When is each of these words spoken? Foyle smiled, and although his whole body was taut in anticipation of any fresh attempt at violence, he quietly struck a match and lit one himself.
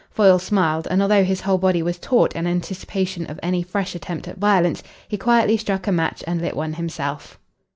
Foyle 0.09 0.39
smiled, 0.39 0.87
and 0.89 0.99
although 0.99 1.23
his 1.23 1.41
whole 1.41 1.59
body 1.59 1.83
was 1.83 1.99
taut 1.99 2.33
in 2.35 2.47
anticipation 2.47 3.27
of 3.29 3.39
any 3.43 3.61
fresh 3.61 3.93
attempt 3.93 4.27
at 4.27 4.39
violence, 4.39 4.81
he 5.07 5.15
quietly 5.15 5.57
struck 5.57 5.85
a 5.85 5.91
match 5.91 6.23
and 6.25 6.41
lit 6.41 6.55
one 6.55 6.73
himself. 6.73 7.37